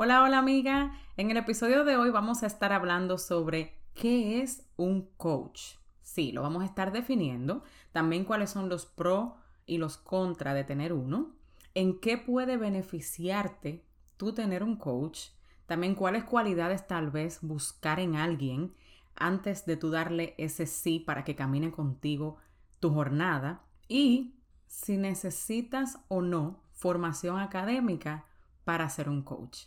[0.00, 0.92] Hola, hola amiga.
[1.16, 5.72] En el episodio de hoy vamos a estar hablando sobre qué es un coach.
[6.02, 7.64] Sí, lo vamos a estar definiendo.
[7.90, 9.32] También cuáles son los pros
[9.66, 11.32] y los contras de tener uno.
[11.74, 13.84] En qué puede beneficiarte
[14.16, 15.30] tú tener un coach.
[15.66, 18.76] También cuáles cualidades tal vez buscar en alguien
[19.16, 22.36] antes de tú darle ese sí para que camine contigo
[22.78, 23.64] tu jornada.
[23.88, 24.36] Y
[24.68, 28.26] si necesitas o no formación académica
[28.62, 29.64] para ser un coach.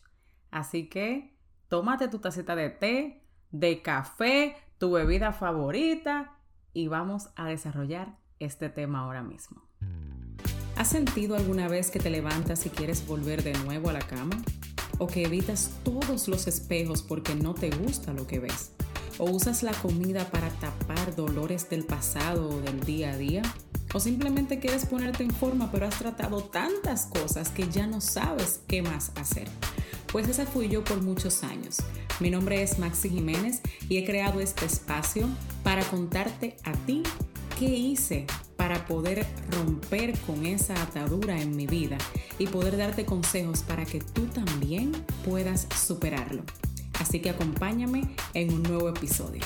[0.51, 1.33] Así que
[1.69, 6.37] tómate tu tacita de té, de café, tu bebida favorita
[6.73, 9.63] y vamos a desarrollar este tema ahora mismo.
[10.75, 14.35] ¿Has sentido alguna vez que te levantas y quieres volver de nuevo a la cama?
[14.97, 18.71] ¿O que evitas todos los espejos porque no te gusta lo que ves?
[19.17, 23.43] ¿O usas la comida para tapar dolores del pasado o del día a día?
[23.93, 28.61] ¿O simplemente quieres ponerte en forma pero has tratado tantas cosas que ya no sabes
[28.67, 29.47] qué más hacer?
[30.11, 31.77] Pues esa fui yo por muchos años.
[32.19, 35.29] Mi nombre es Maxi Jiménez y he creado este espacio
[35.63, 37.01] para contarte a ti
[37.57, 41.97] qué hice para poder romper con esa atadura en mi vida
[42.39, 44.91] y poder darte consejos para que tú también
[45.23, 46.43] puedas superarlo.
[46.99, 49.43] Así que acompáñame en un nuevo episodio.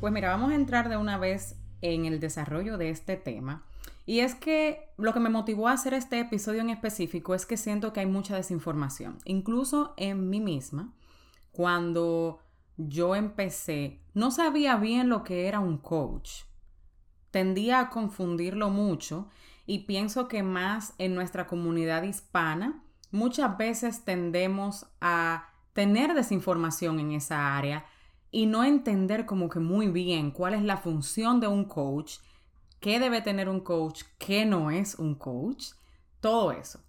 [0.00, 3.62] Pues mira, vamos a entrar de una vez en el desarrollo de este tema
[4.06, 7.56] y es que lo que me motivó a hacer este episodio en específico es que
[7.56, 9.18] siento que hay mucha desinformación.
[9.24, 10.92] Incluso en mí misma,
[11.52, 12.40] cuando
[12.76, 16.42] yo empecé, no sabía bien lo que era un coach.
[17.30, 19.28] Tendía a confundirlo mucho
[19.66, 27.12] y pienso que más en nuestra comunidad hispana, muchas veces tendemos a tener desinformación en
[27.12, 27.86] esa área
[28.30, 32.18] y no entender como que muy bien cuál es la función de un coach
[32.84, 35.68] qué debe tener un coach, qué no es un coach,
[36.20, 36.84] todo eso.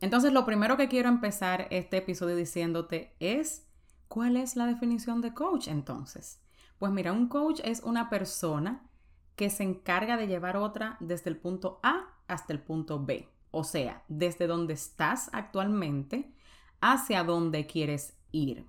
[0.00, 3.66] Entonces, lo primero que quiero empezar este episodio diciéndote es,
[4.06, 6.40] ¿cuál es la definición de coach entonces?
[6.78, 8.88] Pues mira, un coach es una persona
[9.34, 13.28] que se encarga de llevar otra desde el punto A hasta el punto B.
[13.50, 16.32] O sea, desde donde estás actualmente
[16.80, 18.68] hacia donde quieres ir.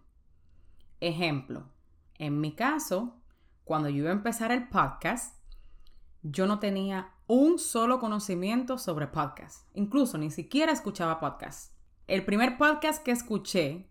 [1.00, 1.70] Ejemplo,
[2.18, 3.22] en mi caso,
[3.66, 5.43] cuando yo iba a empezar el podcast,
[6.24, 9.68] yo no tenía un solo conocimiento sobre podcast.
[9.74, 11.74] Incluso ni siquiera escuchaba podcast.
[12.08, 13.90] El primer podcast que escuché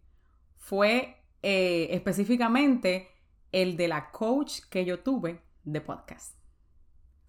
[0.56, 3.09] fue eh, específicamente
[3.53, 6.37] el de la coach que yo tuve de podcast.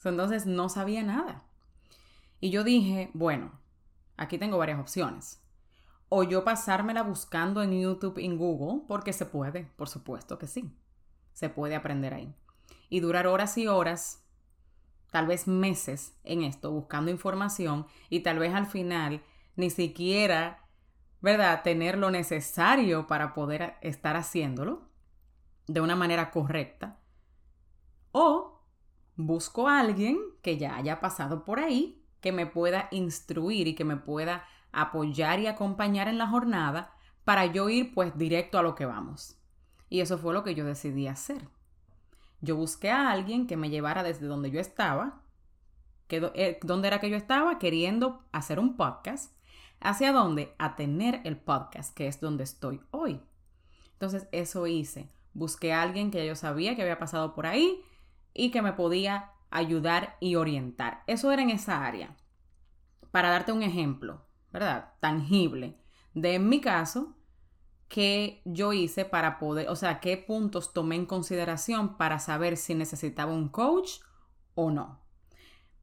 [0.04, 1.46] Entonces no sabía nada.
[2.40, 3.52] Y yo dije, bueno,
[4.18, 5.42] aquí tengo varias opciones.
[6.10, 10.78] O yo pasármela buscando en YouTube, en Google, porque se puede, por supuesto que sí.
[11.34, 12.34] Se puede aprender ahí.
[12.90, 14.23] Y durar horas y horas
[15.14, 19.22] tal vez meses en esto buscando información y tal vez al final
[19.56, 20.68] ni siquiera,
[21.22, 24.90] ¿verdad?, tener lo necesario para poder estar haciéndolo
[25.68, 27.00] de una manera correcta.
[28.12, 28.64] O
[29.16, 33.86] busco a alguien que ya haya pasado por ahí, que me pueda instruir y que
[33.86, 38.74] me pueda apoyar y acompañar en la jornada para yo ir pues directo a lo
[38.74, 39.38] que vamos.
[39.90, 41.48] Y eso fue lo que yo decidí hacer.
[42.44, 45.22] Yo busqué a alguien que me llevara desde donde yo estaba,
[46.08, 49.34] que, eh, donde era que yo estaba queriendo hacer un podcast,
[49.80, 53.22] hacia dónde, a tener el podcast, que es donde estoy hoy.
[53.94, 55.08] Entonces eso hice.
[55.34, 57.82] Busqué a alguien que yo sabía que había pasado por ahí
[58.34, 61.02] y que me podía ayudar y orientar.
[61.08, 62.18] Eso era en esa área.
[63.12, 64.96] Para darte un ejemplo, ¿verdad?
[65.00, 65.78] Tangible.
[66.14, 67.16] De mi caso,
[67.94, 72.74] qué yo hice para poder, o sea, qué puntos tomé en consideración para saber si
[72.74, 74.00] necesitaba un coach
[74.56, 75.00] o no.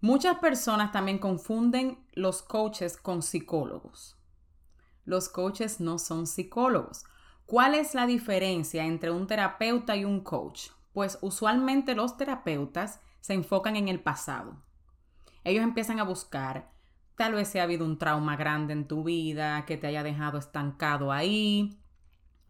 [0.01, 4.19] Muchas personas también confunden los coaches con psicólogos.
[5.05, 7.05] Los coaches no son psicólogos.
[7.47, 10.71] ¿Cuál es la diferencia entre un terapeuta y un coach?
[10.93, 14.61] Pues usualmente los terapeutas se enfocan en el pasado.
[15.45, 16.73] Ellos empiezan a buscar,
[17.15, 20.39] tal vez si ha habido un trauma grande en tu vida que te haya dejado
[20.39, 21.80] estancado ahí,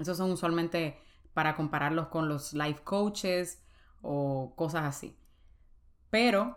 [0.01, 0.99] esos son usualmente
[1.35, 3.63] para compararlos con los life coaches
[4.03, 5.17] o cosas así.
[6.11, 6.57] Pero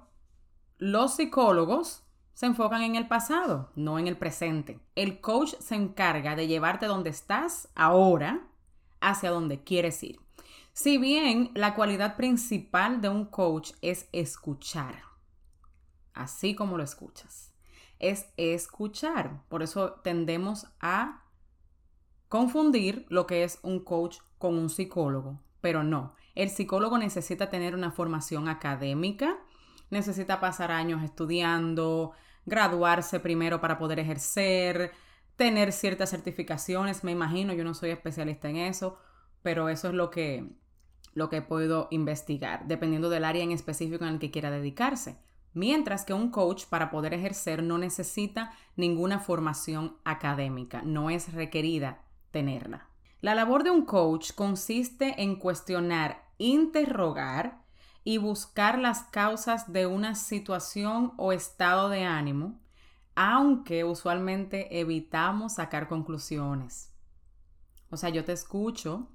[0.77, 2.03] los psicólogos
[2.33, 4.79] se enfocan en el pasado, no en el presente.
[4.95, 8.47] El coach se encarga de llevarte donde estás ahora
[9.01, 10.19] hacia donde quieres ir.
[10.73, 15.03] Si bien la cualidad principal de un coach es escuchar,
[16.15, 17.53] así como lo escuchas,
[17.99, 19.43] es escuchar.
[19.49, 21.22] Por eso tendemos a
[22.33, 26.15] confundir lo que es un coach con un psicólogo, pero no.
[26.33, 29.37] El psicólogo necesita tener una formación académica,
[29.91, 32.13] necesita pasar años estudiando,
[32.47, 34.93] graduarse primero para poder ejercer,
[35.35, 38.97] tener ciertas certificaciones, me imagino, yo no soy especialista en eso,
[39.43, 40.55] pero eso es lo que,
[41.13, 45.19] lo que puedo investigar, dependiendo del área en específico en el que quiera dedicarse.
[45.53, 52.02] Mientras que un coach para poder ejercer no necesita ninguna formación académica, no es requerida
[52.33, 52.89] tenerla.
[53.21, 57.63] La labor de un coach consiste en cuestionar, interrogar
[58.03, 62.59] y buscar las causas de una situación o estado de ánimo,
[63.15, 66.91] aunque usualmente evitamos sacar conclusiones.
[67.89, 69.07] O sea, yo te escucho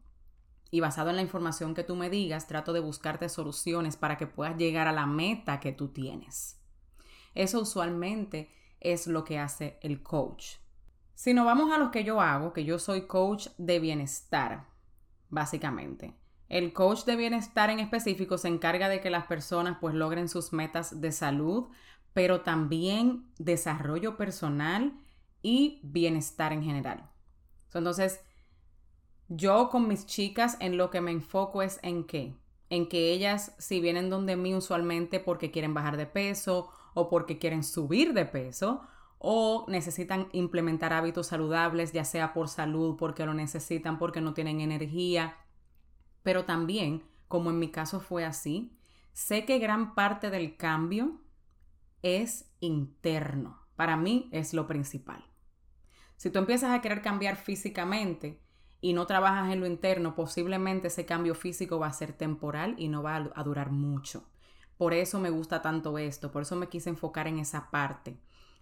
[0.71, 4.27] y basado en la información que tú me digas, trato de buscarte soluciones para que
[4.27, 6.59] puedas llegar a la meta que tú tienes.
[7.35, 8.51] Eso usualmente
[8.81, 10.57] es lo que hace el coach.
[11.19, 14.69] Si nos vamos a lo que yo hago, que yo soy coach de bienestar,
[15.31, 16.15] básicamente.
[16.49, 20.53] El coach de bienestar en específico se encarga de que las personas pues logren sus
[20.53, 21.71] metas de salud,
[22.13, 24.97] pero también desarrollo personal
[25.43, 27.11] y bienestar en general.
[27.75, 28.21] Entonces,
[29.27, 32.37] yo con mis chicas en lo que me enfoco es en qué.
[32.71, 37.41] En que ellas si vienen donde mí usualmente porque quieren bajar de peso o porque
[37.41, 38.83] quieren subir de peso
[39.19, 44.61] o necesitan implementar hábitos saludables, ya sea por salud, porque lo necesitan, porque no tienen
[44.61, 45.37] energía.
[46.23, 48.79] Pero también, como en mi caso fue así,
[49.13, 51.21] sé que gran parte del cambio
[52.03, 53.67] es interno.
[53.77, 55.25] Para mí es lo principal.
[56.17, 58.41] Si tú empiezas a querer cambiar físicamente,
[58.81, 62.89] y no trabajas en lo interno, posiblemente ese cambio físico va a ser temporal y
[62.89, 64.25] no va a, durar mucho.
[64.77, 68.21] Por eso me gusta tanto esto, por eso me quise enfocar en esa parte.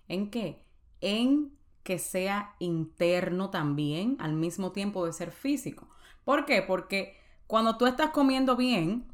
[0.09, 0.65] ¿En qué?
[1.01, 5.89] En que sea interno también al mismo tiempo de ser físico.
[6.25, 6.63] ¿Por qué?
[6.63, 7.17] Porque
[7.47, 9.07] cuando tú estás comiendo bien,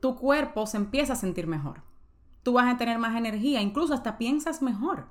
[0.00, 1.82] tu cuerpo se empieza a sentir mejor.
[2.42, 5.08] Tú vas a tener más energía, incluso hasta piensas mejor.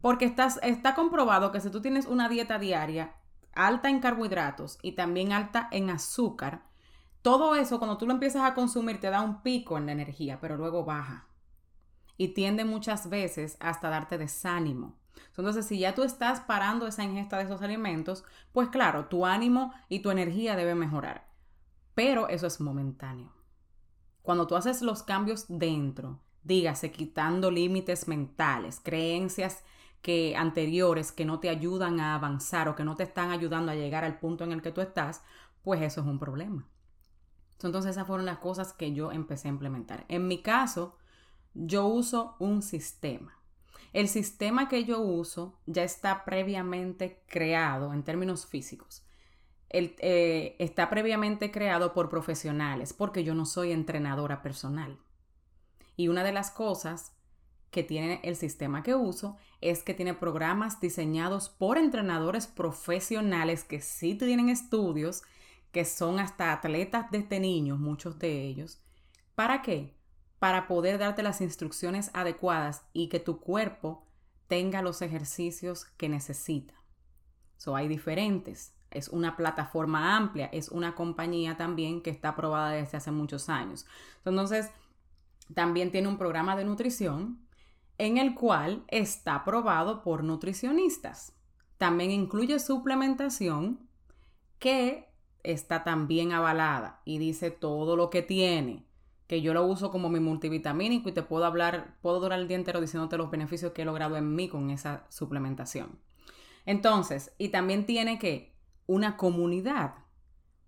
[0.00, 3.14] Porque estás, está comprobado que si tú tienes una dieta diaria,
[3.52, 6.64] alta en carbohidratos y también alta en azúcar,
[7.22, 10.40] todo eso cuando tú lo empiezas a consumir te da un pico en la energía,
[10.40, 11.27] pero luego baja.
[12.18, 14.98] Y tiende muchas veces hasta darte desánimo.
[15.38, 19.72] Entonces, si ya tú estás parando esa ingesta de esos alimentos, pues claro, tu ánimo
[19.88, 21.28] y tu energía debe mejorar.
[21.94, 23.32] Pero eso es momentáneo.
[24.22, 29.62] Cuando tú haces los cambios dentro, dígase quitando límites mentales, creencias
[30.02, 33.74] que anteriores que no te ayudan a avanzar o que no te están ayudando a
[33.74, 35.22] llegar al punto en el que tú estás,
[35.62, 36.66] pues eso es un problema.
[37.62, 40.04] Entonces esas fueron las cosas que yo empecé a implementar.
[40.08, 40.96] En mi caso,
[41.54, 43.38] yo uso un sistema.
[43.92, 49.04] El sistema que yo uso ya está previamente creado en términos físicos.
[49.70, 54.98] Eh, está previamente creado por profesionales porque yo no soy entrenadora personal.
[55.96, 57.12] Y una de las cosas
[57.70, 63.80] que tiene el sistema que uso es que tiene programas diseñados por entrenadores profesionales que
[63.80, 65.22] sí tienen estudios,
[65.72, 68.80] que son hasta atletas desde niños, muchos de ellos.
[69.34, 69.97] ¿Para qué?
[70.38, 74.06] Para poder darte las instrucciones adecuadas y que tu cuerpo
[74.46, 76.74] tenga los ejercicios que necesita.
[77.56, 78.74] So, hay diferentes.
[78.90, 83.84] Es una plataforma amplia, es una compañía también que está aprobada desde hace muchos años.
[84.24, 84.70] Entonces,
[85.54, 87.46] también tiene un programa de nutrición
[87.98, 91.34] en el cual está aprobado por nutricionistas.
[91.76, 93.88] También incluye suplementación
[94.58, 98.87] que está también avalada y dice todo lo que tiene,
[99.28, 102.56] que yo lo uso como mi multivitamínico y te puedo hablar, puedo durar el día
[102.56, 106.00] entero diciéndote los beneficios que he logrado en mí con esa suplementación.
[106.64, 108.56] Entonces, y también tiene que
[108.86, 109.94] una comunidad.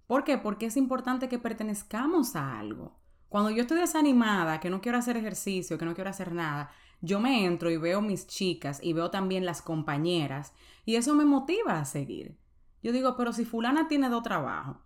[0.06, 0.36] ¿Por qué?
[0.36, 3.00] Porque es importante que pertenezcamos a algo.
[3.30, 7.18] Cuando yo estoy desanimada, que no quiero hacer ejercicio, que no quiero hacer nada, yo
[7.18, 10.52] me entro y veo mis chicas y veo también las compañeras
[10.84, 12.36] y eso me motiva a seguir.
[12.82, 14.76] Yo digo, pero si fulana tiene dos trabajos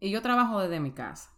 [0.00, 1.30] y yo trabajo desde mi casa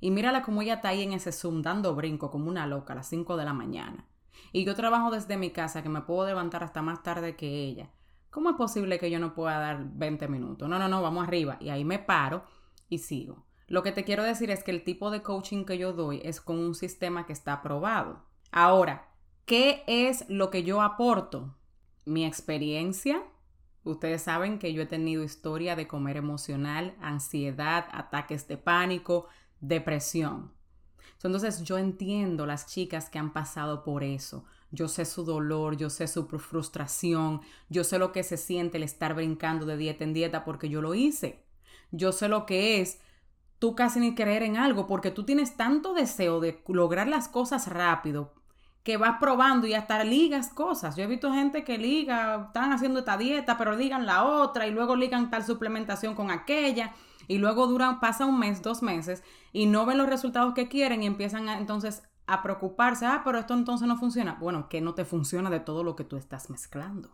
[0.00, 2.96] y mírala como ella está ahí en ese Zoom dando brinco como una loca a
[2.96, 4.06] las 5 de la mañana
[4.52, 7.90] y yo trabajo desde mi casa que me puedo levantar hasta más tarde que ella.
[8.30, 10.68] ¿Cómo es posible que yo no pueda dar 20 minutos?
[10.68, 11.56] No, no, no, vamos arriba.
[11.60, 12.44] Y ahí me paro
[12.88, 13.44] y sigo.
[13.66, 16.40] Lo que te quiero decir es que el tipo de coaching que yo doy es
[16.40, 18.24] con un sistema que está aprobado.
[18.52, 19.08] Ahora,
[19.44, 21.56] ¿qué es lo que yo aporto?
[22.04, 23.22] Mi experiencia.
[23.84, 29.28] Ustedes saben que yo he tenido historia de comer emocional, ansiedad, ataques de pánico,
[29.60, 30.52] depresión.
[31.22, 34.44] Entonces yo entiendo las chicas que han pasado por eso.
[34.70, 38.82] Yo sé su dolor, yo sé su frustración, yo sé lo que se siente el
[38.82, 41.44] estar brincando de dieta en dieta porque yo lo hice.
[41.90, 43.00] Yo sé lo que es
[43.58, 47.68] tú casi ni creer en algo porque tú tienes tanto deseo de lograr las cosas
[47.68, 48.34] rápido
[48.82, 50.94] que vas probando y hasta ligas cosas.
[50.94, 54.70] Yo he visto gente que liga, están haciendo esta dieta, pero ligan la otra y
[54.70, 56.94] luego ligan tal suplementación con aquella
[57.28, 61.02] y luego duran, pasa un mes, dos meses y no ven los resultados que quieren
[61.02, 64.36] y empiezan entonces a preocuparse, ah, pero esto entonces no funciona.
[64.40, 67.10] Bueno, que no te funciona de todo lo que tú estás mezclando.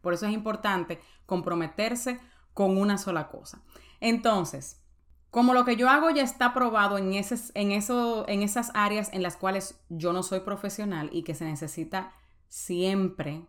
[0.00, 2.20] Por eso es importante comprometerse
[2.52, 3.62] con una sola cosa.
[4.00, 4.82] Entonces,
[5.30, 9.22] como lo que yo hago ya está probado en, en, eso, en esas áreas en
[9.22, 12.12] las cuales yo no soy profesional y que se necesita
[12.48, 13.48] siempre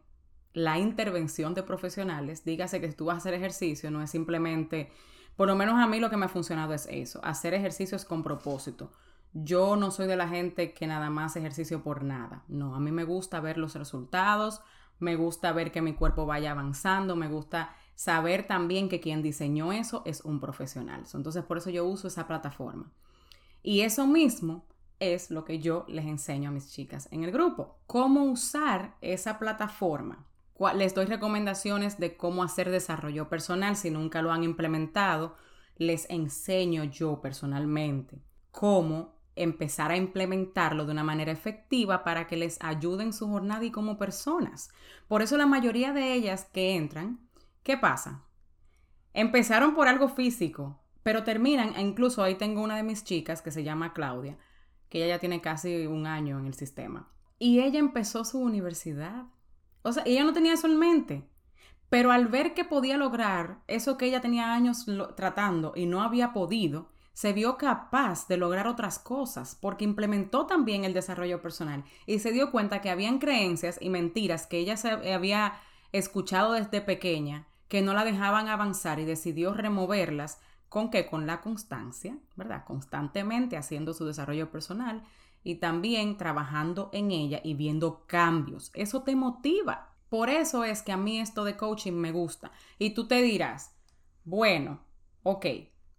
[0.54, 4.92] la intervención de profesionales, dígase que tú vas a hacer ejercicio, no es simplemente,
[5.36, 8.24] por lo menos a mí lo que me ha funcionado es eso, hacer ejercicios con
[8.24, 8.92] propósito.
[9.34, 12.92] Yo no soy de la gente que nada más ejercicio por nada, no, a mí
[12.92, 14.62] me gusta ver los resultados,
[15.00, 19.72] me gusta ver que mi cuerpo vaya avanzando, me gusta saber también que quien diseñó
[19.72, 21.04] eso es un profesional.
[21.14, 22.92] Entonces, por eso yo uso esa plataforma.
[23.64, 24.66] Y eso mismo
[25.00, 27.80] es lo que yo les enseño a mis chicas en el grupo.
[27.88, 30.26] Cómo usar esa plataforma.
[30.76, 35.36] Les doy recomendaciones de cómo hacer desarrollo personal si nunca lo han implementado.
[35.78, 38.22] Les enseño yo personalmente
[38.52, 43.66] cómo empezar a implementarlo de una manera efectiva para que les ayude en su jornada
[43.66, 44.70] y como personas.
[45.10, 47.26] Por eso la mayoría de ellas que entran
[47.66, 48.24] ¿Qué pasa?
[49.12, 53.50] Empezaron por algo físico, pero terminan, e incluso ahí tengo una de mis chicas que
[53.50, 54.38] se llama Claudia,
[54.88, 57.10] que ella ya tiene casi un año en el sistema.
[57.40, 59.26] Y ella empezó su universidad.
[59.86, 61.30] O sea, ella no tenía eso en mente.
[61.90, 66.34] Pero al ver que podía lograr eso que ella tenía años tratando y no había
[66.34, 72.18] podido, se vio capaz de lograr otras cosas porque implementó también el desarrollo personal y
[72.18, 75.54] se dio cuenta que habían creencias y mentiras que ella se había
[75.92, 80.40] escuchado desde pequeña que no la dejaban avanzar y decidió removerlas.
[80.68, 81.06] ¿Con qué?
[81.06, 82.66] Con la constancia, ¿verdad?
[82.66, 85.04] Constantemente haciendo su desarrollo personal
[85.46, 88.72] y también trabajando en ella y viendo cambios.
[88.74, 89.92] Eso te motiva.
[90.10, 92.52] Por eso es que a mí esto de coaching me gusta.
[92.80, 93.78] Y tú te dirás,
[94.24, 94.82] bueno,
[95.22, 95.46] ok,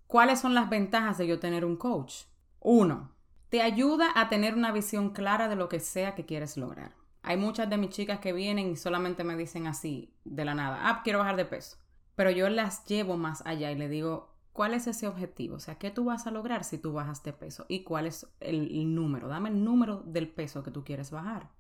[0.08, 2.24] ¿cuáles son las ventajas de yo tener un coach?
[2.58, 3.12] Uno,
[3.48, 6.96] te ayuda a tener una visión clara de lo que sea que quieres lograr.
[7.22, 10.80] Hay muchas de mis chicas que vienen y solamente me dicen así, de la nada,
[10.82, 11.76] ah, quiero bajar de peso.
[12.16, 15.56] Pero yo las llevo más allá y le digo, ¿cuál es ese objetivo?
[15.56, 17.66] O sea, ¿qué tú vas a lograr si tú bajas de peso?
[17.68, 19.28] ¿Y cuál es el, número?
[19.28, 21.50] Dame el número del peso que tú quieres bajar.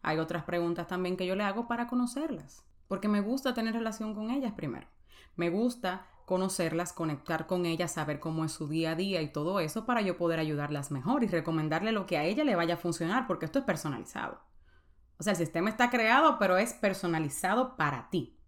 [0.00, 4.14] Hay otras preguntas también que yo le hago para conocerlas, porque me gusta tener relación
[4.14, 4.86] con ellas primero.
[5.34, 9.58] Me gusta conocerlas, conectar con ellas, saber cómo es su día a día y todo
[9.58, 12.78] eso para yo poder ayudarlas mejor y recomendarle lo que a ella le vaya a
[12.78, 14.40] funcionar, porque esto es personalizado.
[15.18, 18.38] O sea, el sistema está creado, pero es personalizado para ti,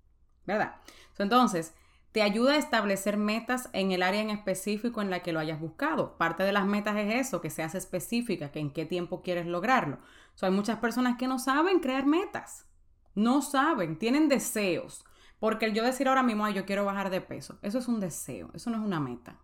[0.46, 0.76] ¿verdad?
[1.18, 1.74] Entonces,
[2.18, 5.60] te ayuda a establecer metas en el área en específico en la que lo hayas
[5.60, 6.18] buscado.
[6.18, 9.98] Parte de las metas es eso, que seas específica, que en qué tiempo quieres lograrlo.
[10.42, 12.66] O hay muchas personas que no saben crear metas.
[13.14, 15.04] No saben, tienen deseos.
[15.38, 18.50] Porque el yo decir ahora mismo, yo quiero bajar de peso, eso es un deseo,
[18.52, 19.38] eso no es una meta.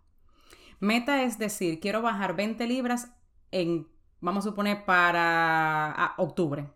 [0.81, 3.15] Meta es decir, quiero bajar 20 libras
[3.53, 3.87] en,
[4.21, 6.69] vamos a suponer, para octubre.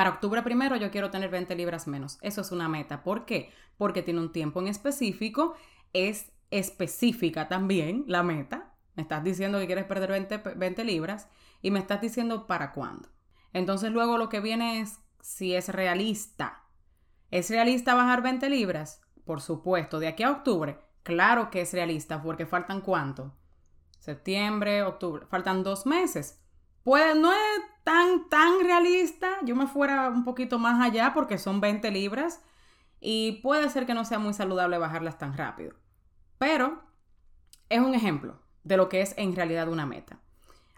[0.00, 2.16] Para octubre primero yo quiero tener 20 libras menos.
[2.22, 3.02] Eso es una meta.
[3.02, 3.52] ¿Por qué?
[3.76, 5.56] Porque tiene un tiempo en específico,
[5.92, 8.72] es específica también la meta.
[8.94, 11.28] Me estás diciendo que quieres perder 20, 20 libras
[11.60, 13.10] y me estás diciendo para cuándo.
[13.52, 16.64] Entonces luego lo que viene es si es realista.
[17.30, 19.02] ¿Es realista bajar 20 libras?
[19.26, 23.36] Por supuesto, de aquí a octubre, claro que es realista, porque faltan cuánto?
[23.98, 26.39] Septiembre, octubre, faltan dos meses.
[26.82, 29.38] Pues no es tan, tan realista.
[29.44, 32.42] Yo me fuera un poquito más allá porque son 20 libras
[33.00, 35.74] y puede ser que no sea muy saludable bajarlas tan rápido.
[36.38, 36.82] Pero
[37.68, 40.20] es un ejemplo de lo que es en realidad una meta.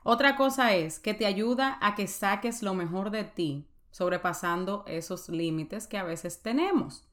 [0.05, 5.29] Otra cosa es que te ayuda a que saques lo mejor de ti, sobrepasando esos
[5.29, 7.09] límites que a veces tenemos.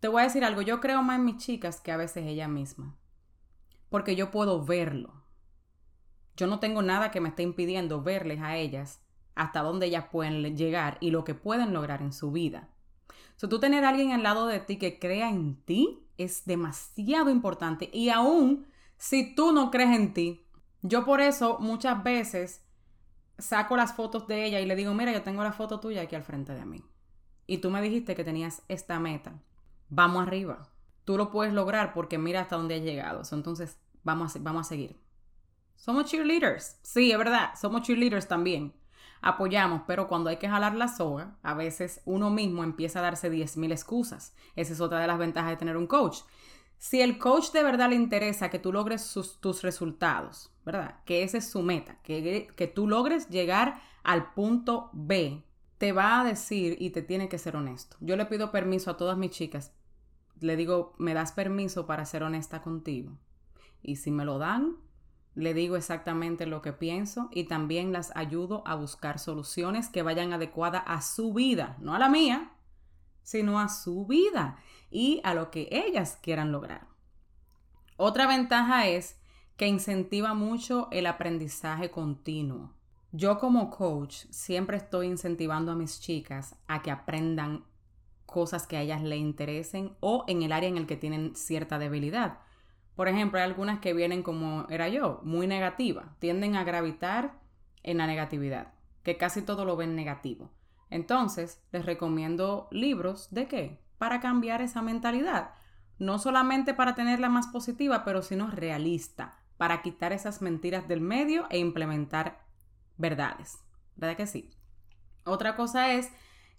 [0.00, 2.48] Te voy a decir algo, yo creo más en mis chicas que a veces ella
[2.48, 2.96] misma,
[3.90, 5.21] porque yo puedo verlo.
[6.36, 9.00] Yo no tengo nada que me esté impidiendo verles a ellas
[9.34, 12.68] hasta dónde ellas pueden llegar y lo que pueden lograr en su vida.
[13.36, 17.30] So, tú tener a alguien al lado de ti que crea en ti es demasiado
[17.30, 18.66] importante y aún
[18.98, 20.46] si tú no crees en ti,
[20.82, 22.64] yo por eso muchas veces
[23.38, 26.14] saco las fotos de ella y le digo, mira, yo tengo la foto tuya aquí
[26.14, 26.84] al frente de mí.
[27.46, 29.32] Y tú me dijiste que tenías esta meta.
[29.88, 30.68] Vamos arriba.
[31.04, 33.22] Tú lo puedes lograr porque mira hasta dónde has llegado.
[33.32, 35.01] entonces, vamos a, vamos a seguir.
[35.82, 36.78] Somos cheerleaders.
[36.82, 38.72] Sí, es verdad, somos cheerleaders también.
[39.20, 43.32] Apoyamos, pero cuando hay que jalar la soga, a veces uno mismo empieza a darse
[43.32, 44.32] 10.000 excusas.
[44.54, 46.18] Esa es otra de las ventajas de tener un coach.
[46.78, 51.00] Si el coach de verdad le interesa que tú logres tus resultados, ¿verdad?
[51.04, 55.42] Que esa es su meta, que, que tú logres llegar al punto B,
[55.78, 57.96] te va a decir y te tiene que ser honesto.
[57.98, 59.72] Yo le pido permiso a todas mis chicas.
[60.38, 63.18] Le digo, ¿me das permiso para ser honesta contigo?
[63.82, 64.76] Y si me lo dan,
[65.34, 70.32] le digo exactamente lo que pienso y también las ayudo a buscar soluciones que vayan
[70.32, 72.52] adecuadas a su vida, no a la mía,
[73.22, 74.58] sino a su vida
[74.90, 76.86] y a lo que ellas quieran lograr.
[77.96, 79.16] Otra ventaja es
[79.56, 82.72] que incentiva mucho el aprendizaje continuo.
[83.12, 87.64] Yo como coach siempre estoy incentivando a mis chicas a que aprendan
[88.26, 91.78] cosas que a ellas le interesen o en el área en el que tienen cierta
[91.78, 92.38] debilidad.
[92.94, 97.40] Por ejemplo, hay algunas que vienen como era yo, muy negativa, tienden a gravitar
[97.82, 100.50] en la negatividad, que casi todo lo ven negativo.
[100.90, 103.80] Entonces, les recomiendo libros de qué?
[103.98, 105.54] Para cambiar esa mentalidad.
[105.98, 111.46] No solamente para tenerla más positiva, pero sino realista, para quitar esas mentiras del medio
[111.48, 112.44] e implementar
[112.98, 113.58] verdades.
[113.96, 114.50] ¿Verdad que sí?
[115.24, 116.10] Otra cosa es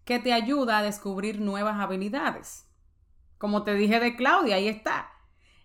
[0.05, 2.67] que te ayuda a descubrir nuevas habilidades.
[3.37, 5.09] Como te dije de Claudia, ahí está.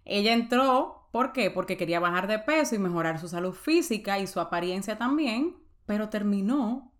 [0.09, 1.50] Ella entró, ¿por qué?
[1.50, 6.09] Porque quería bajar de peso y mejorar su salud física y su apariencia también, pero
[6.09, 6.95] terminó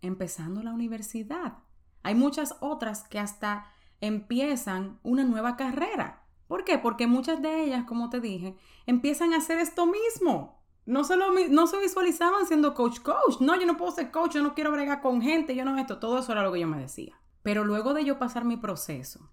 [0.00, 1.58] empezando la universidad.
[2.04, 3.66] Hay muchas otras que hasta
[4.00, 6.24] empiezan una nueva carrera.
[6.46, 6.78] ¿Por qué?
[6.78, 10.62] Porque muchas de ellas, como te dije, empiezan a hacer esto mismo.
[10.86, 13.40] No se, no se visualizaban siendo coach coach.
[13.40, 15.98] No, yo no puedo ser coach, yo no quiero bregar con gente, yo no esto.
[15.98, 17.20] Todo eso era lo que yo me decía.
[17.42, 19.32] Pero luego de yo pasar mi proceso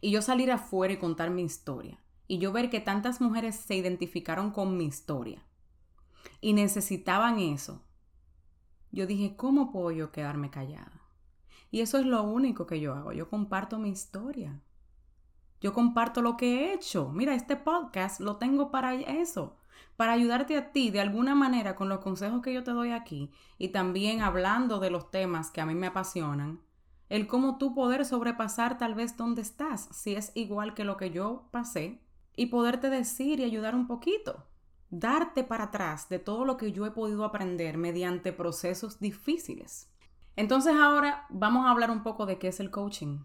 [0.00, 1.98] y yo salir afuera y contar mi historia
[2.32, 5.44] y yo ver que tantas mujeres se identificaron con mi historia
[6.40, 7.82] y necesitaban eso,
[8.90, 11.02] yo dije, ¿cómo puedo yo quedarme callada?
[11.70, 13.12] Y eso es lo único que yo hago.
[13.12, 14.62] Yo comparto mi historia.
[15.60, 17.10] Yo comparto lo que he hecho.
[17.12, 19.58] Mira, este podcast lo tengo para eso,
[19.98, 23.30] para ayudarte a ti de alguna manera con los consejos que yo te doy aquí
[23.58, 26.62] y también hablando de los temas que a mí me apasionan,
[27.10, 31.10] el cómo tú poder sobrepasar tal vez donde estás, si es igual que lo que
[31.10, 32.00] yo pasé,
[32.36, 34.46] y poderte decir y ayudar un poquito
[34.92, 39.90] darte para atrás de todo lo que yo he podido aprender mediante procesos difíciles.
[40.36, 43.20] Entonces ahora vamos a hablar un poco de qué es el coaching.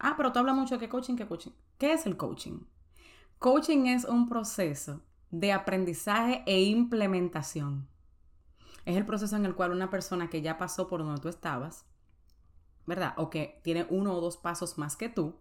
[0.00, 1.52] Ah, pero tú hablas mucho de coaching, qué coaching.
[1.78, 2.64] ¿Qué es el coaching?
[3.38, 7.88] Coaching es un proceso de aprendizaje e implementación.
[8.84, 11.86] Es el proceso en el cual una persona que ya pasó por donde tú estabas,
[12.84, 13.14] ¿verdad?
[13.16, 15.36] O que tiene uno o dos pasos más que tú,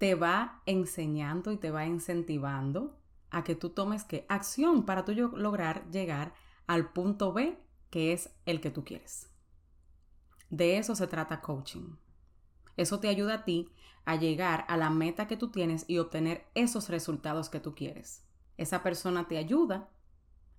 [0.00, 4.24] te va enseñando y te va incentivando a que tú tomes ¿qué?
[4.30, 6.32] acción para tú lograr llegar
[6.66, 9.30] al punto B que es el que tú quieres.
[10.48, 11.96] De eso se trata coaching.
[12.78, 13.70] Eso te ayuda a ti
[14.06, 18.24] a llegar a la meta que tú tienes y obtener esos resultados que tú quieres.
[18.56, 19.90] Esa persona te ayuda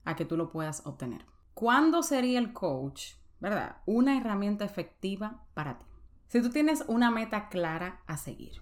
[0.05, 1.25] a que tú lo puedas obtener.
[1.55, 3.77] ¿Cuándo sería el coach, verdad?
[3.87, 5.85] Una herramienta efectiva para ti.
[6.27, 8.61] Si tú tienes una meta clara a seguir.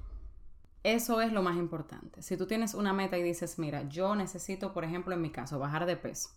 [0.83, 2.21] Eso es lo más importante.
[2.21, 5.59] Si tú tienes una meta y dices, mira, yo necesito, por ejemplo, en mi caso,
[5.59, 6.29] bajar de peso,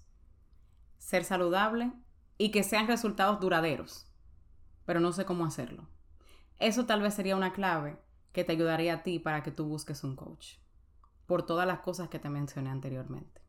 [0.99, 1.93] ser saludable
[2.39, 4.07] y que sean resultados duraderos,
[4.85, 5.89] pero no sé cómo hacerlo.
[6.59, 7.99] Eso tal vez sería una clave
[8.33, 10.57] que te ayudaría a ti para que tú busques un coach,
[11.27, 13.43] por todas las cosas que te mencioné anteriormente.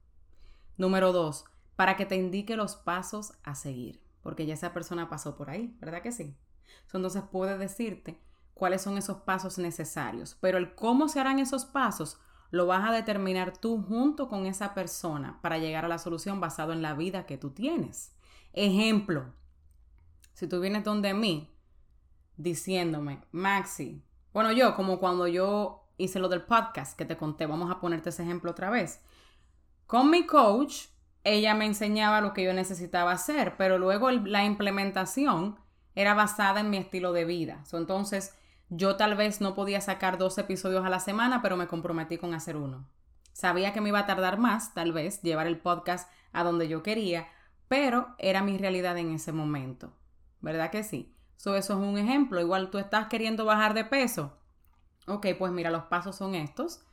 [0.78, 5.36] Número dos, para que te indique los pasos a seguir, porque ya esa persona pasó
[5.36, 6.38] por ahí, ¿verdad que sí?
[6.94, 8.20] Entonces puede decirte
[8.54, 12.20] cuáles son esos pasos necesarios, pero el cómo se harán esos pasos
[12.52, 16.72] lo vas a determinar tú junto con esa persona para llegar a la solución basado
[16.72, 19.34] en la vida que tú tienes.Ejemplo,
[20.34, 21.52] si tú vienes donde mí
[22.38, 27.72] diciéndome, Maxi, bueno, yo como cuando yo hice lo del podcast que te conté, vamos
[27.72, 29.02] a ponerte ese ejemplo otra vez.
[29.88, 30.88] Con mi coach,
[31.24, 35.60] ella me enseñaba lo que yo necesitaba hacer, pero luego la implementación
[35.96, 37.64] era basada en mi estilo de vida.
[37.74, 38.36] entonces,
[38.76, 42.34] yo tal vez no podía sacar dos episodios a la semana, pero me comprometí con
[42.34, 42.88] hacer uno.
[43.32, 46.82] Sabía que me iba a tardar más, tal vez, llevar el podcast a donde yo
[46.82, 47.28] quería,
[47.68, 49.94] pero era mi realidad en ese momento.
[50.42, 51.14] ¿Verdad que sí?
[51.38, 52.40] eso es un ejemplo.
[52.40, 54.38] Igual tú estás queriendo bajar de peso.
[55.08, 56.84] Ok, pues mira, los pasos son estos.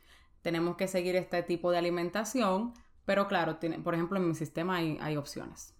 [0.41, 2.73] Tenemos que seguir este tipo de alimentación,
[3.05, 5.73] pero claro, tiene, por ejemplo, en mi sistema hay, hay opciones.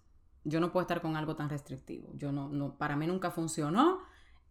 [0.44, 2.10] Yo no puedo estar con algo tan restrictivo.
[2.14, 4.00] Yo no, no, para mí nunca funcionó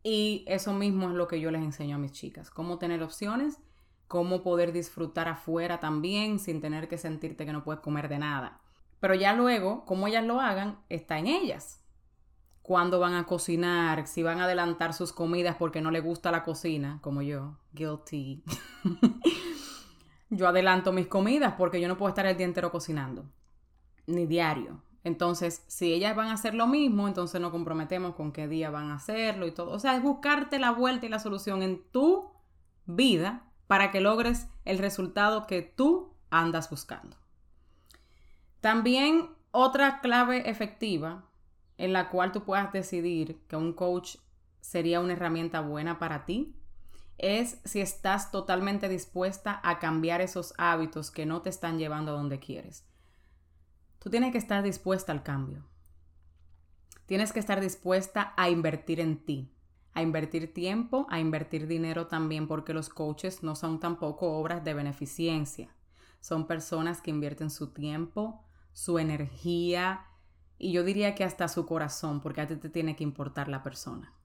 [0.04, 3.60] y eso mismo es lo que yo les enseño a mis chicas, cómo tener opciones,
[4.08, 8.60] cómo poder disfrutar afuera también sin tener que sentirte que no puedes comer de nada.
[9.00, 11.84] Pero ya luego, cómo ellas lo hagan, está en ellas.
[12.62, 16.44] Cuándo van a cocinar, si van a adelantar sus comidas porque no les gusta la
[16.44, 18.44] cocina, como yo, guilty.
[20.30, 23.26] yo adelanto mis comidas porque yo no puedo estar el día entero cocinando,
[24.08, 24.84] ni diario.
[25.04, 28.92] Entonces, si ellas van a hacer lo mismo, entonces nos comprometemos con qué día van
[28.92, 29.72] a hacerlo y todo.
[29.72, 32.32] O sea, es buscarte la vuelta y la solución en tu
[32.86, 37.18] vida para que logres el resultado que tú andas buscando.
[38.60, 41.26] También otra clave efectiva
[41.78, 44.18] en la cual tú puedas decidir que un coach
[44.60, 46.56] sería una herramienta buena para ti
[47.18, 52.16] es si estás totalmente dispuesta a cambiar esos hábitos que no te están llevando a
[52.16, 52.86] donde quieres.
[54.02, 55.64] Tú tienes que estar dispuesta al cambio.
[57.06, 59.54] Tienes que estar dispuesta a invertir en ti,
[59.94, 64.74] a invertir tiempo, a invertir dinero también, porque los coaches no son tampoco obras de
[64.74, 65.76] beneficencia.
[66.20, 70.08] Son personas que invierten su tiempo, su energía
[70.58, 73.62] y yo diría que hasta su corazón, porque a ti te tiene que importar la
[73.62, 74.16] persona.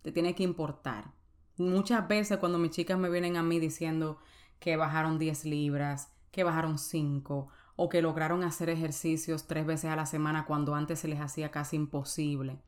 [0.00, 1.12] Te tiene que importar.
[1.58, 4.20] Muchas veces cuando mis chicas me vienen a mí diciendo
[4.58, 9.94] que bajaron 10 libras, que bajaron 5 o que lograron hacer ejercicios tres veces a
[9.94, 12.60] la semana cuando antes se les hacía casi imposible.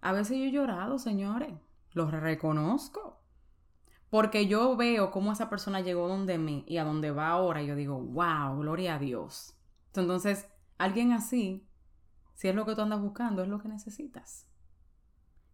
[0.00, 1.52] A veces yo he llorado, señores,
[1.94, 3.20] los reconozco.
[4.08, 7.66] Porque yo veo cómo esa persona llegó donde mí y a donde va ahora y
[7.66, 9.56] yo digo, wow, gloria a Dios.
[9.96, 10.46] Entonces,
[10.78, 11.68] alguien así,
[12.34, 14.46] si es lo que tú andas buscando, es lo que necesitas.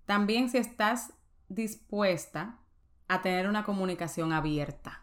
[0.05, 1.15] También si estás
[1.49, 2.61] dispuesta
[3.09, 5.01] a tener una comunicación abierta,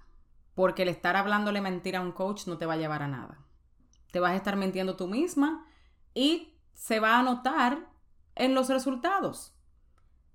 [0.53, 3.43] porque el estar hablándole mentira a un coach no te va a llevar a nada
[4.13, 5.65] te vas a estar mintiendo tú misma
[6.13, 7.89] y se va a notar
[8.35, 9.55] en los resultados.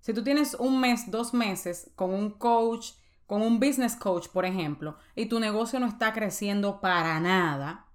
[0.01, 2.95] Si tú tienes un mes, dos meses con un coach,
[3.29, 7.87] con un business coach, por ejemplo, y tu negocio no está creciendo para nada,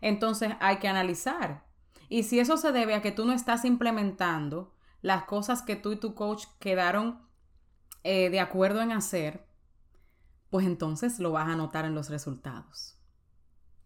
[0.00, 1.66] entonces hay que analizar.
[2.08, 4.72] Y si eso se debe a que tú no estás implementando
[5.02, 7.20] las cosas que tú y tu coach quedaron
[8.04, 9.46] eh, de acuerdo en hacer,
[10.48, 12.95] pues entonces lo vas a notar en los resultados.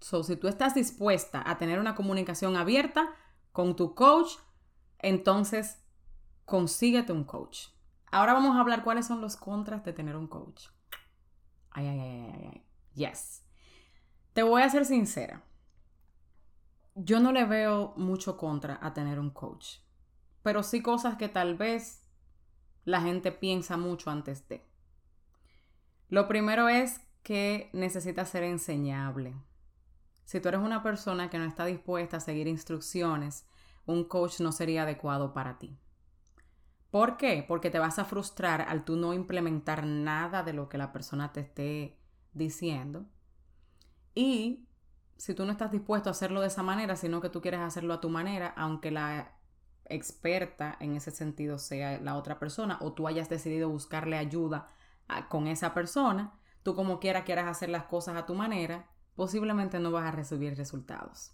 [0.00, 3.14] So, si tú estás dispuesta a tener una comunicación abierta
[3.52, 4.32] con tu coach,
[4.98, 5.78] entonces
[6.44, 7.68] consíguete un coach.
[8.10, 10.66] Ahora vamos a hablar cuáles son los contras de tener un coach.
[11.70, 12.66] Ay, ay, ay, ay, ay.
[12.94, 13.44] Yes.
[14.32, 15.44] Te voy a ser sincera.
[16.94, 19.76] Yo no le veo mucho contra a tener un coach,
[20.42, 22.06] pero sí cosas que tal vez
[22.84, 24.66] la gente piensa mucho antes de.
[26.08, 29.34] Lo primero es que necesita ser enseñable.
[30.30, 33.48] Si tú eres una persona que no está dispuesta a seguir instrucciones,
[33.84, 35.76] un coach no sería adecuado para ti.
[36.92, 37.44] ¿Por qué?
[37.48, 41.32] Porque te vas a frustrar al tú no implementar nada de lo que la persona
[41.32, 41.98] te esté
[42.32, 43.06] diciendo.
[44.14, 44.68] Y
[45.16, 47.94] si tú no estás dispuesto a hacerlo de esa manera, sino que tú quieres hacerlo
[47.94, 49.36] a tu manera, aunque la
[49.86, 54.68] experta en ese sentido sea la otra persona o tú hayas decidido buscarle ayuda
[55.28, 58.86] con esa persona, tú como quiera quieras hacer las cosas a tu manera,
[59.20, 61.33] posiblemente no vas a recibir resultados.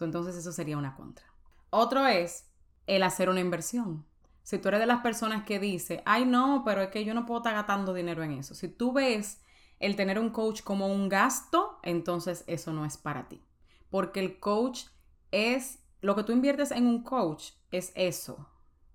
[0.00, 1.26] entonces eso sería una contra.
[1.70, 2.46] Otro es
[2.86, 4.06] el hacer una inversión.
[4.44, 7.26] Si tú eres de las personas que dice, ay no, pero es que yo no
[7.26, 8.54] puedo estar gastando dinero en eso.
[8.54, 9.42] Si tú ves
[9.80, 13.42] el tener un coach como un gasto, entonces eso no es para ti.
[13.90, 14.84] Porque el coach
[15.32, 18.48] es, lo que tú inviertes en un coach es eso,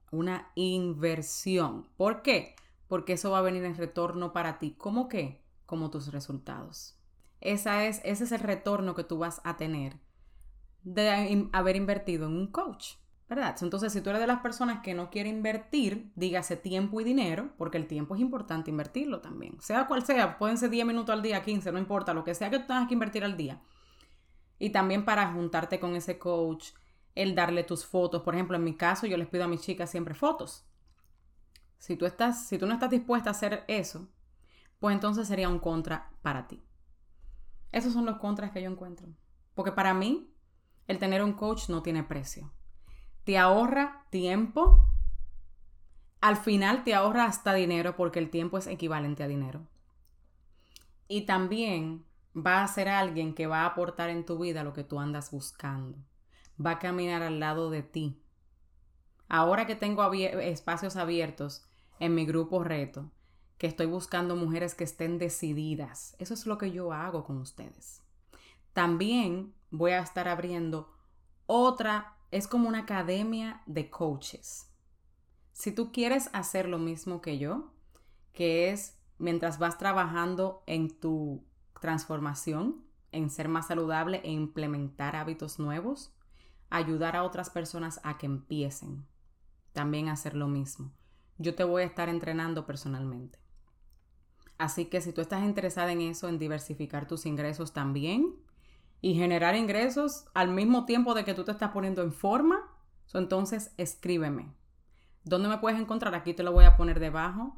[0.10, 1.90] una inversión.
[1.98, 2.56] ¿Por qué?
[2.88, 4.74] Porque eso va a venir en retorno para ti.
[4.78, 5.44] ¿Cómo qué?
[5.66, 6.96] Como tus resultados.
[7.42, 9.98] Esa es, ese es el retorno que tú vas a tener
[10.84, 12.96] de haber invertido en un coach,
[13.28, 13.56] ¿verdad?
[13.62, 17.52] Entonces, si tú eres de las personas que no quiere invertir, dígase tiempo y dinero,
[17.58, 21.22] porque el tiempo es importante invertirlo también, sea cual sea, pueden ser 10 minutos al
[21.22, 23.62] día, 15, no importa, lo que sea que tú tengas que invertir al día.
[24.58, 26.72] Y también para juntarte con ese coach,
[27.16, 28.24] el darle tus fotos.
[28.24, 30.66] Por ejemplo, en mi caso, yo les pido a mis chicas siempre fotos.
[31.78, 34.10] Si tú, estás, si tú no estás dispuesta a hacer eso,
[34.80, 36.62] pues entonces sería un contra para ti.
[37.72, 39.08] Esos son los contras que yo encuentro.
[39.54, 40.34] Porque para mí,
[40.88, 42.52] el tener un coach no tiene precio.
[43.24, 44.86] Te ahorra tiempo.
[46.22, 49.68] Al final te ahorra hasta dinero porque el tiempo es equivalente a dinero.
[51.08, 52.06] Y también
[52.36, 55.32] va a ser alguien que va a aportar en tu vida lo que tú andas
[55.32, 55.98] buscando.
[56.64, 58.22] Va a caminar al lado de ti.
[59.28, 61.66] Ahora que tengo espacios abiertos
[62.00, 63.12] en mi grupo reto,
[63.60, 66.16] que estoy buscando mujeres que estén decididas.
[66.18, 68.02] Eso es lo que yo hago con ustedes.
[68.74, 70.92] También voy a estar abriendo
[71.46, 74.72] otra, es como una academia de coaches.
[75.52, 77.74] Si tú quieres hacer lo mismo que yo,
[78.32, 81.44] que es mientras vas trabajando en tu
[81.82, 86.14] transformación, en ser más saludable e implementar hábitos nuevos,
[86.70, 89.06] ayudar a otras personas a que empiecen
[89.74, 90.94] también a hacer lo mismo.
[91.38, 93.49] Yo te voy a estar entrenando personalmente.
[94.60, 98.36] Así que si tú estás interesada en eso, en diversificar tus ingresos también
[99.02, 102.60] y generar ingresos al mismo tiempo de que tú te estás poniendo en forma,
[103.14, 104.54] entonces escríbeme.
[105.24, 106.14] ¿Dónde me puedes encontrar?
[106.14, 107.56] Aquí te lo voy a poner debajo.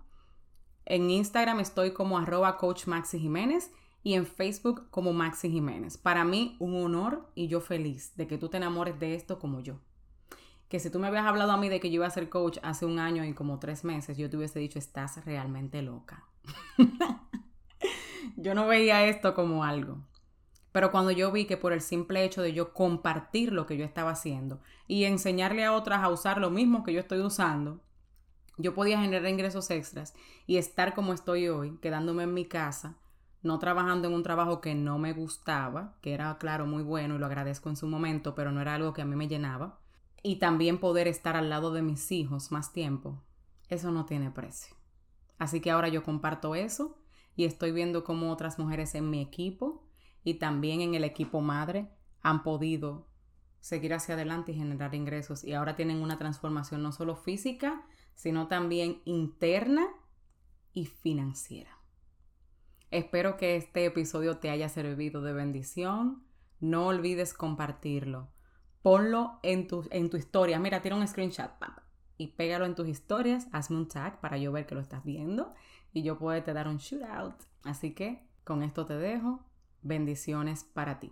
[0.85, 3.71] En Instagram estoy como arroba coach Jiménez
[4.03, 5.97] y en Facebook como Maxi Jiménez.
[5.97, 9.59] Para mí un honor y yo feliz de que tú te enamores de esto como
[9.59, 9.79] yo.
[10.69, 12.59] Que si tú me habías hablado a mí de que yo iba a ser coach
[12.61, 16.30] hace un año y como tres meses, yo te hubiese dicho, estás realmente loca.
[18.38, 19.99] yo no veía esto como algo.
[20.71, 23.84] Pero cuando yo vi que por el simple hecho de yo compartir lo que yo
[23.84, 27.82] estaba haciendo y enseñarle a otras a usar lo mismo que yo estoy usando,
[28.58, 30.13] yo podía generar ingresos extras
[30.47, 32.97] y estar como estoy hoy, quedándome en mi casa,
[33.43, 37.17] no trabajando en un trabajo que no me gustaba, que era, claro, muy bueno y
[37.17, 39.80] lo agradezco en su momento, pero no era algo que a mí me llenaba,
[40.23, 43.19] y también poder estar al lado de mis hijos más tiempo,
[43.69, 44.75] eso no tiene precio.
[45.41, 46.99] Así que ahora yo comparto eso
[47.36, 49.84] y estoy viendo cómo otras mujeres en mi equipo
[50.23, 51.89] y también en el equipo madre
[52.21, 53.08] han podido
[53.60, 58.49] seguir hacia adelante y generar ingresos y ahora tienen una transformación no solo física, sino
[58.49, 59.88] también interna
[60.73, 61.75] y financiera.
[62.91, 66.23] Espero que este episodio te haya servido de bendición.
[66.60, 68.32] No olvides compartirlo.
[68.84, 70.60] Ponlo en tu, en tu historia.
[70.60, 71.58] Mira, tira un screenshot
[72.21, 75.55] y pégalo en tus historias, hazme un tag para yo ver que lo estás viendo
[75.91, 77.34] y yo puedo te dar un shootout.
[77.63, 79.43] Así que con esto te dejo.
[79.81, 81.12] Bendiciones para ti.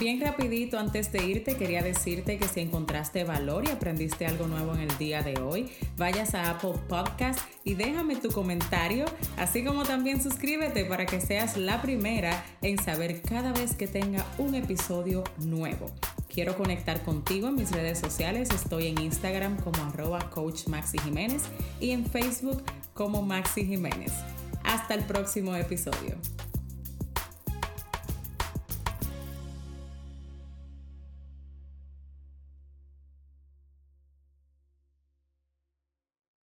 [0.00, 4.74] Bien rapidito antes de irte quería decirte que si encontraste valor y aprendiste algo nuevo
[4.74, 9.04] en el día de hoy, vayas a Apple Podcast y déjame tu comentario,
[9.36, 14.24] así como también suscríbete para que seas la primera en saber cada vez que tenga
[14.38, 15.86] un episodio nuevo.
[16.36, 18.50] Quiero conectar contigo en mis redes sociales.
[18.50, 20.64] Estoy en Instagram como arroba coach
[21.02, 21.44] Jiménez
[21.80, 24.12] y en Facebook como Maxi Jiménez.
[24.62, 26.14] Hasta el próximo episodio.